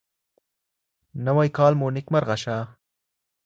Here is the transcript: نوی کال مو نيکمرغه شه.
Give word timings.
نوی 1.25 1.47
کال 1.57 1.73
مو 1.79 1.87
نيکمرغه 1.95 2.35
شه. 2.43 2.57